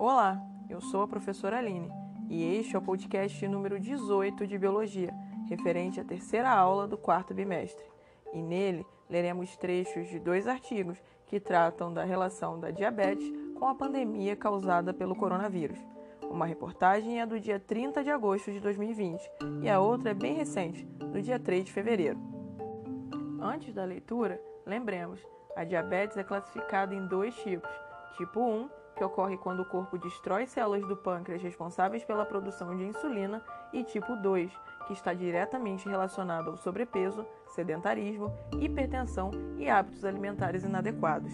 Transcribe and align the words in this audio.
Olá, 0.00 0.42
eu 0.70 0.80
sou 0.80 1.02
a 1.02 1.06
professora 1.06 1.58
Aline 1.58 1.92
e 2.30 2.56
este 2.56 2.74
é 2.74 2.78
o 2.78 2.80
podcast 2.80 3.46
número 3.46 3.78
18 3.78 4.46
de 4.46 4.56
Biologia, 4.56 5.12
referente 5.46 6.00
à 6.00 6.04
terceira 6.04 6.48
aula 6.50 6.88
do 6.88 6.96
quarto 6.96 7.34
bimestre. 7.34 7.84
E 8.32 8.40
nele 8.40 8.86
leremos 9.10 9.54
trechos 9.58 10.08
de 10.08 10.18
dois 10.18 10.48
artigos 10.48 10.96
que 11.26 11.38
tratam 11.38 11.92
da 11.92 12.02
relação 12.02 12.58
da 12.58 12.70
diabetes 12.70 13.30
com 13.58 13.68
a 13.68 13.74
pandemia 13.74 14.34
causada 14.34 14.94
pelo 14.94 15.14
coronavírus. 15.14 15.78
Uma 16.30 16.46
reportagem 16.46 17.20
é 17.20 17.26
do 17.26 17.38
dia 17.38 17.60
30 17.60 18.02
de 18.02 18.08
agosto 18.08 18.50
de 18.50 18.58
2020 18.58 19.20
e 19.60 19.68
a 19.68 19.80
outra 19.80 20.12
é 20.12 20.14
bem 20.14 20.32
recente, 20.32 20.82
do 21.12 21.20
dia 21.20 21.38
3 21.38 21.66
de 21.66 21.72
fevereiro. 21.72 22.18
Antes 23.38 23.74
da 23.74 23.84
leitura, 23.84 24.40
lembremos, 24.64 25.20
a 25.54 25.62
diabetes 25.62 26.16
é 26.16 26.24
classificada 26.24 26.94
em 26.94 27.06
dois 27.06 27.34
tipos: 27.42 27.70
tipo 28.16 28.40
1, 28.40 28.79
que 28.96 29.04
ocorre 29.04 29.36
quando 29.36 29.60
o 29.60 29.64
corpo 29.64 29.98
destrói 29.98 30.46
células 30.46 30.86
do 30.86 30.96
pâncreas 30.96 31.42
responsáveis 31.42 32.04
pela 32.04 32.24
produção 32.24 32.76
de 32.76 32.84
insulina, 32.84 33.42
e 33.72 33.84
tipo 33.84 34.16
2, 34.16 34.50
que 34.86 34.92
está 34.92 35.14
diretamente 35.14 35.88
relacionado 35.88 36.50
ao 36.50 36.56
sobrepeso, 36.56 37.24
sedentarismo, 37.48 38.32
hipertensão 38.60 39.30
e 39.56 39.68
hábitos 39.68 40.04
alimentares 40.04 40.64
inadequados. 40.64 41.32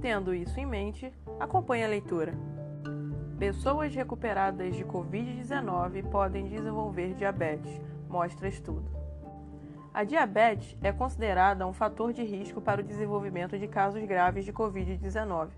Tendo 0.00 0.34
isso 0.34 0.58
em 0.60 0.66
mente, 0.66 1.12
acompanhe 1.40 1.84
a 1.84 1.88
leitura. 1.88 2.34
Pessoas 3.38 3.94
recuperadas 3.94 4.76
de 4.76 4.84
Covid-19 4.84 6.08
podem 6.10 6.46
desenvolver 6.46 7.14
diabetes, 7.14 7.80
mostra 8.08 8.48
estudo. 8.48 8.96
A 9.92 10.04
diabetes 10.04 10.76
é 10.82 10.92
considerada 10.92 11.66
um 11.66 11.72
fator 11.72 12.12
de 12.12 12.22
risco 12.22 12.60
para 12.60 12.82
o 12.82 12.84
desenvolvimento 12.84 13.58
de 13.58 13.66
casos 13.66 14.04
graves 14.04 14.44
de 14.44 14.52
Covid-19. 14.52 15.48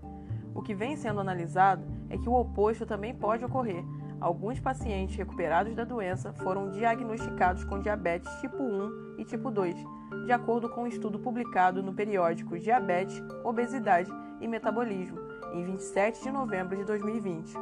O 0.59 0.61
que 0.61 0.75
vem 0.75 0.97
sendo 0.97 1.21
analisado 1.21 1.87
é 2.09 2.17
que 2.17 2.27
o 2.27 2.33
oposto 2.33 2.85
também 2.85 3.15
pode 3.15 3.45
ocorrer. 3.45 3.81
Alguns 4.19 4.59
pacientes 4.59 5.15
recuperados 5.15 5.73
da 5.73 5.85
doença 5.85 6.33
foram 6.33 6.69
diagnosticados 6.69 7.63
com 7.63 7.79
diabetes 7.79 8.29
tipo 8.41 8.61
1 8.61 9.15
e 9.19 9.23
tipo 9.23 9.49
2, 9.49 9.73
de 10.25 10.31
acordo 10.33 10.67
com 10.67 10.81
um 10.81 10.87
estudo 10.87 11.17
publicado 11.17 11.81
no 11.81 11.93
periódico 11.93 12.59
Diabetes, 12.59 13.23
Obesidade 13.41 14.11
e 14.41 14.49
Metabolismo, 14.49 15.17
em 15.53 15.63
27 15.63 16.23
de 16.23 16.29
novembro 16.29 16.75
de 16.75 16.83
2020. 16.83 17.55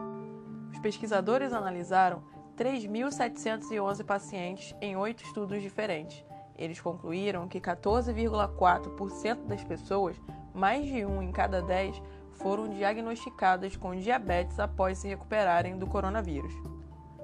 Os 0.72 0.80
pesquisadores 0.80 1.54
analisaram 1.54 2.24
3.711 2.58 4.04
pacientes 4.04 4.76
em 4.82 4.98
oito 4.98 5.24
estudos 5.24 5.62
diferentes 5.62 6.26
eles 6.58 6.82
concluíram 6.82 7.48
que 7.48 7.62
14,4% 7.62 9.46
das 9.46 9.64
pessoas, 9.64 10.20
mais 10.54 10.86
de 10.86 11.06
um 11.06 11.22
em 11.22 11.32
cada 11.32 11.62
10, 11.62 12.02
foram 12.38 12.70
diagnosticadas 12.70 13.76
com 13.76 13.96
diabetes 13.96 14.60
após 14.60 14.98
se 14.98 15.08
recuperarem 15.08 15.78
do 15.78 15.88
coronavírus. 15.88 16.54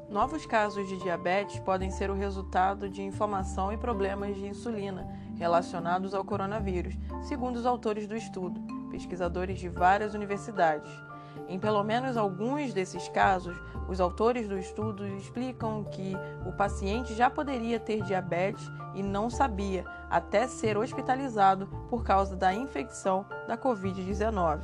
Novos 0.10 0.46
casos 0.46 0.88
de 0.88 0.98
diabetes 0.98 1.60
podem 1.60 1.90
ser 1.90 2.12
o 2.12 2.16
resultado 2.16 2.90
de 2.90 3.02
inflamação 3.02 3.72
e 3.74 3.78
problemas 3.78 4.36
de 4.36 4.46
insulina 4.46 5.08
relacionados 5.36 6.14
ao 6.14 6.24
coronavírus, 6.24 6.96
segundo 7.24 7.56
os 7.56 7.66
autores 7.66 8.08
do 8.08 8.16
estudo, 8.16 8.62
pesquisadores 8.92 9.60
de 9.60 9.70
várias 9.70 10.14
universidades. 10.14 10.92
Em 11.48 11.60
pelo 11.60 11.84
menos 11.84 12.16
alguns 12.16 12.74
desses 12.74 13.10
casos, 13.10 13.58
os 13.90 14.00
autores 14.00 14.48
do 14.48 14.58
estudo 14.58 15.06
explicam 15.08 15.84
que 15.86 16.14
o 16.46 16.52
paciente 16.54 17.14
já 17.16 17.30
poderia 17.30 17.80
ter 17.80 18.02
diabetes 18.04 18.64
e 18.94 19.02
não 19.02 19.30
sabia, 19.30 19.84
até 20.10 20.48
ser 20.48 20.78
hospitalizado 20.78 21.68
por 21.90 22.04
causa 22.04 22.36
da 22.36 22.54
infecção 22.54 23.26
da 23.48 23.58
Covid-19. 23.58 24.62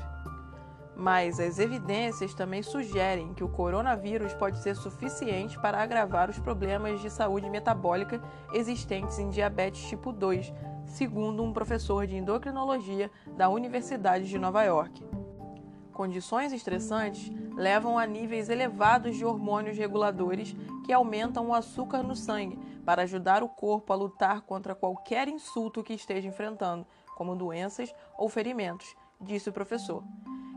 Mas 0.99 1.39
as 1.39 1.59
evidências 1.59 2.33
também 2.33 2.61
sugerem 2.61 3.33
que 3.33 3.41
o 3.41 3.47
coronavírus 3.47 4.33
pode 4.33 4.61
ser 4.61 4.75
suficiente 4.75 5.57
para 5.61 5.81
agravar 5.81 6.29
os 6.29 6.37
problemas 6.37 6.99
de 6.99 7.09
saúde 7.09 7.49
metabólica 7.49 8.21
existentes 8.51 9.17
em 9.17 9.29
diabetes 9.29 9.87
tipo 9.87 10.11
2, 10.11 10.53
segundo 10.85 11.41
um 11.41 11.53
professor 11.53 12.05
de 12.05 12.17
endocrinologia 12.17 13.09
da 13.37 13.47
Universidade 13.47 14.27
de 14.27 14.37
Nova 14.37 14.61
York. 14.63 15.01
Condições 15.93 16.51
estressantes 16.51 17.31
levam 17.55 17.97
a 17.97 18.05
níveis 18.05 18.49
elevados 18.49 19.15
de 19.15 19.23
hormônios 19.23 19.77
reguladores 19.77 20.53
que 20.85 20.91
aumentam 20.91 21.47
o 21.47 21.53
açúcar 21.53 22.03
no 22.03 22.15
sangue 22.15 22.59
para 22.83 23.03
ajudar 23.03 23.41
o 23.41 23.47
corpo 23.47 23.93
a 23.93 23.95
lutar 23.95 24.41
contra 24.41 24.75
qualquer 24.75 25.29
insulto 25.29 25.81
que 25.81 25.93
esteja 25.93 26.27
enfrentando, 26.27 26.85
como 27.15 27.37
doenças 27.37 27.95
ou 28.17 28.27
ferimentos, 28.27 28.93
disse 29.21 29.49
o 29.49 29.53
professor. 29.53 30.03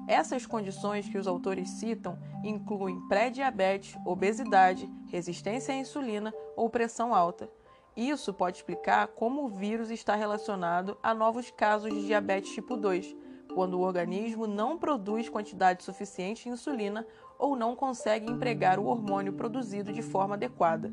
Essas 0.09 0.47
condições 0.47 1.09
que 1.09 1.19
os 1.19 1.27
autores 1.27 1.69
citam 1.71 2.19
incluem 2.45 3.01
pré-diabetes, 3.09 3.97
obesidade, 4.05 4.91
resistência 5.07 5.75
à 5.75 5.79
insulina 5.79 6.35
ou 6.57 6.69
pressão 6.69 7.15
alta. 7.15 7.49
Isso 7.97 8.33
pode 8.33 8.59
explicar 8.59 9.09
como 9.09 9.45
o 9.45 9.49
vírus 9.49 9.91
está 9.91 10.15
relacionado 10.15 10.97
a 11.03 11.15
novos 11.15 11.51
casos 11.51 11.93
de 11.93 12.07
diabetes 12.07 12.53
tipo 12.53 12.77
2 12.77 13.15
quando 13.55 13.75
o 13.75 13.83
organismo 13.83 14.47
não 14.47 14.79
produz 14.79 15.29
quantidade 15.29 15.85
suficiente 15.85 16.45
de 16.45 16.49
insulina 16.49 17.07
ou 17.39 17.55
não 17.55 17.77
consegue 17.77 18.31
empregar 18.31 18.79
o 18.79 18.87
hormônio 18.87 19.34
produzido 19.34 19.93
de 19.93 20.01
forma 20.01 20.34
adequada. 20.34 20.91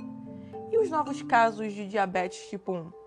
E 0.71 0.77
os 0.77 0.89
novos 0.89 1.21
casos 1.21 1.73
de 1.73 1.87
diabetes 1.87 2.49
tipo 2.49 2.73
1? 2.73 2.98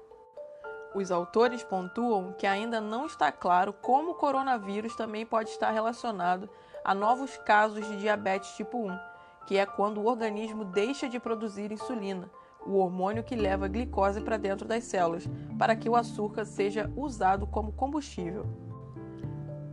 Os 0.94 1.10
autores 1.10 1.62
pontuam 1.62 2.32
que 2.32 2.46
ainda 2.46 2.80
não 2.80 3.06
está 3.06 3.32
claro 3.32 3.72
como 3.72 4.10
o 4.10 4.14
coronavírus 4.14 4.94
também 4.94 5.24
pode 5.24 5.48
estar 5.48 5.70
relacionado 5.70 6.48
a 6.84 6.94
novos 6.94 7.36
casos 7.38 7.86
de 7.86 7.96
diabetes 7.96 8.56
tipo 8.56 8.78
1, 8.78 8.98
que 9.46 9.56
é 9.56 9.64
quando 9.64 10.00
o 10.00 10.06
organismo 10.06 10.64
deixa 10.64 11.08
de 11.08 11.18
produzir 11.18 11.72
insulina, 11.72 12.30
o 12.66 12.76
hormônio 12.76 13.24
que 13.24 13.34
leva 13.34 13.64
a 13.64 13.68
glicose 13.68 14.20
para 14.20 14.36
dentro 14.36 14.68
das 14.68 14.84
células, 14.84 15.28
para 15.58 15.74
que 15.74 15.88
o 15.88 15.96
açúcar 15.96 16.44
seja 16.44 16.90
usado 16.94 17.46
como 17.46 17.72
combustível. 17.72 18.46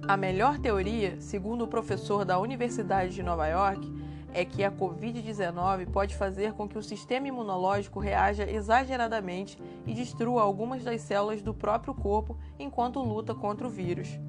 A 0.08 0.18
melhor 0.18 0.58
teoria, 0.58 1.20
segundo 1.22 1.66
o 1.66 1.68
professor 1.68 2.26
da 2.26 2.40
Universidade 2.40 3.14
de 3.14 3.22
Nova 3.22 3.48
York, 3.48 3.88
é 4.34 4.46
que 4.46 4.64
a 4.64 4.72
Covid-19 4.72 5.92
pode 5.92 6.16
fazer 6.16 6.54
com 6.54 6.68
que 6.68 6.78
o 6.78 6.84
sistema 6.84 7.28
imunológico 7.28 8.00
reaja 8.00 8.50
exageradamente 8.50 9.62
e 9.86 9.94
destrua 9.94 10.42
algumas 10.42 10.84
das 10.84 11.02
células 11.02 11.42
do 11.42 11.54
próprio 11.54 11.94
corpo 11.94 12.38
enquanto 12.58 13.00
luta 13.02 13.34
contra 13.34 13.68
o 13.68 13.70
vírus. 13.70 14.20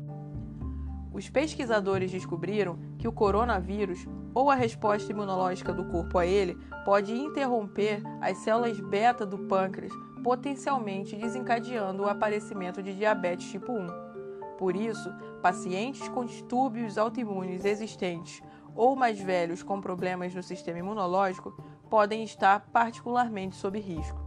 Os 1.12 1.28
pesquisadores 1.28 2.11
descobriram 2.11 2.78
que 2.97 3.09
o 3.09 3.12
coronavírus, 3.12 4.06
ou 4.33 4.49
a 4.49 4.55
resposta 4.55 5.11
imunológica 5.11 5.72
do 5.72 5.84
corpo 5.87 6.19
a 6.19 6.25
ele, 6.25 6.56
pode 6.84 7.12
interromper 7.12 8.00
as 8.21 8.38
células 8.38 8.78
beta 8.78 9.27
do 9.27 9.38
pâncreas, 9.41 9.93
potencialmente 10.22 11.17
desencadeando 11.17 12.05
o 12.05 12.09
aparecimento 12.09 12.82
de 12.82 12.94
diabetes 12.94 13.50
tipo 13.50 13.72
1. 13.72 14.11
Por 14.56 14.77
isso, 14.77 15.11
pacientes 15.43 16.06
com 16.09 16.25
distúrbios 16.25 16.97
autoimunes 16.97 17.65
existentes 17.65 18.41
ou 18.75 18.97
mais 18.97 19.20
velhos 19.20 19.62
com 19.62 19.81
problemas 19.81 20.34
no 20.34 20.42
sistema 20.42 20.78
imunológico 20.78 21.54
podem 21.88 22.22
estar 22.22 22.60
particularmente 22.72 23.56
sob 23.56 23.78
risco. 23.78 24.19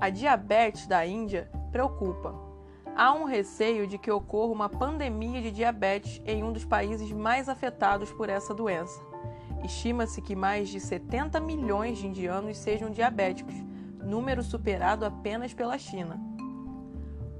A 0.00 0.10
diabetes 0.10 0.86
da 0.86 1.04
Índia 1.04 1.50
preocupa. 1.72 2.34
Há 2.96 3.12
um 3.12 3.24
receio 3.24 3.86
de 3.86 3.98
que 3.98 4.10
ocorra 4.10 4.52
uma 4.52 4.68
pandemia 4.68 5.40
de 5.40 5.50
diabetes 5.50 6.20
em 6.26 6.42
um 6.42 6.52
dos 6.52 6.64
países 6.64 7.12
mais 7.12 7.48
afetados 7.48 8.10
por 8.12 8.28
essa 8.28 8.54
doença. 8.54 9.00
Estima-se 9.64 10.22
que 10.22 10.36
mais 10.36 10.68
de 10.68 10.80
70 10.80 11.40
milhões 11.40 11.98
de 11.98 12.06
indianos 12.06 12.56
sejam 12.56 12.90
diabéticos, 12.90 13.54
número 14.02 14.42
superado 14.42 15.04
apenas 15.04 15.52
pela 15.52 15.78
China. 15.78 16.18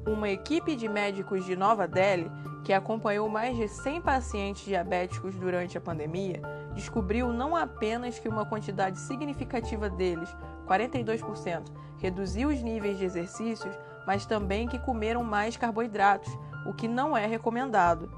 Uma 0.07 0.29
equipe 0.29 0.75
de 0.75 0.89
médicos 0.89 1.45
de 1.45 1.55
Nova 1.55 1.87
Delhi, 1.87 2.31
que 2.65 2.73
acompanhou 2.73 3.29
mais 3.29 3.57
de 3.57 3.69
100 3.69 4.01
pacientes 4.01 4.65
diabéticos 4.65 5.35
durante 5.35 5.79
a 5.79 5.81
pandemia, 5.81 6.43
descobriu 6.75 7.33
não 7.33 7.57
apenas 7.57 8.19
que 8.19 8.29
uma 8.29 8.45
quantidade 8.45 8.99
significativa 8.99 9.89
deles, 9.89 10.29
42%, 10.67 11.65
reduziu 11.99 12.49
os 12.49 12.63
níveis 12.63 12.99
de 12.99 13.05
exercícios, 13.05 13.75
mas 14.07 14.27
também 14.27 14.69
que 14.69 14.79
comeram 14.79 15.25
mais 15.25 15.57
carboidratos, 15.57 16.33
o 16.67 16.73
que 16.73 16.89
não 16.89 17.17
é 17.17 17.27
recomendado. 17.27 18.11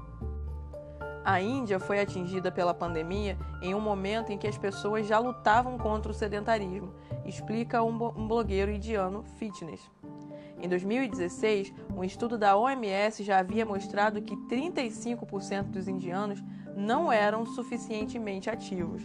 A 1.23 1.39
Índia 1.39 1.79
foi 1.79 1.99
atingida 1.99 2.51
pela 2.51 2.73
pandemia 2.73 3.37
em 3.61 3.75
um 3.75 3.79
momento 3.79 4.31
em 4.31 4.37
que 4.37 4.47
as 4.47 4.57
pessoas 4.57 5.05
já 5.05 5.19
lutavam 5.19 5.77
contra 5.77 6.11
o 6.11 6.15
sedentarismo, 6.15 6.93
explica 7.25 7.83
um 7.83 8.27
blogueiro 8.27 8.71
indiano 8.71 9.23
fitness. 9.37 9.79
Em 10.61 10.69
2016, 10.69 11.73
um 11.97 12.03
estudo 12.03 12.37
da 12.37 12.55
OMS 12.55 13.23
já 13.23 13.39
havia 13.39 13.65
mostrado 13.65 14.21
que 14.21 14.35
35% 14.35 15.63
dos 15.63 15.87
indianos 15.87 16.39
não 16.75 17.11
eram 17.11 17.47
suficientemente 17.47 18.47
ativos. 18.47 19.01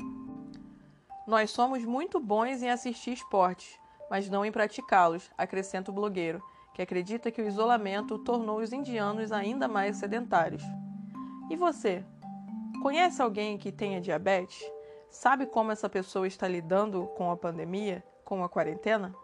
Nós 1.27 1.51
somos 1.51 1.83
muito 1.83 2.21
bons 2.21 2.63
em 2.63 2.69
assistir 2.69 3.15
esportes, 3.15 3.81
mas 4.11 4.29
não 4.29 4.45
em 4.45 4.53
praticá-los, 4.53 5.31
acrescenta 5.37 5.91
o 5.91 5.95
blogueiro, 5.95 6.43
que 6.75 6.83
acredita 6.83 7.31
que 7.31 7.41
o 7.41 7.49
isolamento 7.49 8.19
tornou 8.19 8.59
os 8.59 8.71
indianos 8.71 9.33
ainda 9.33 9.67
mais 9.67 9.97
sedentários. 9.97 10.63
E 11.51 11.57
você? 11.57 12.05
Conhece 12.83 13.23
alguém 13.23 13.57
que 13.57 13.73
tenha 13.73 13.99
diabetes? 13.99 14.63
Sabe 15.09 15.47
como 15.47 15.73
essa 15.73 15.89
pessoa 15.89 16.27
está 16.27 16.47
lidando 16.47 17.07
com 17.17 17.31
a 17.31 17.37
pandemia, 17.37 18.05
com 18.27 18.45
a 18.45 18.49
quarentena? 18.49 19.15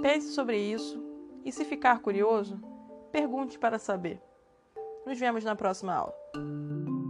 Pense 0.00 0.32
sobre 0.32 0.58
isso 0.58 1.13
e, 1.44 1.52
se 1.52 1.64
ficar 1.64 2.00
curioso, 2.00 2.60
pergunte 3.12 3.58
para 3.58 3.78
saber. 3.78 4.20
Nos 5.06 5.18
vemos 5.18 5.44
na 5.44 5.54
próxima 5.54 5.94
aula. 5.94 7.03